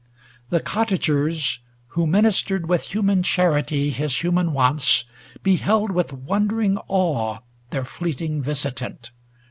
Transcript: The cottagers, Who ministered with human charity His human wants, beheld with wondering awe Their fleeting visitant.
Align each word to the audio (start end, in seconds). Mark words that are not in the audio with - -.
The 0.49 0.59
cottagers, 0.61 1.59
Who 1.89 2.07
ministered 2.07 2.67
with 2.67 2.87
human 2.89 3.21
charity 3.21 3.91
His 3.91 4.21
human 4.23 4.51
wants, 4.51 5.05
beheld 5.43 5.91
with 5.91 6.11
wondering 6.11 6.79
awe 6.87 7.41
Their 7.69 7.85
fleeting 7.85 8.41
visitant. 8.41 9.11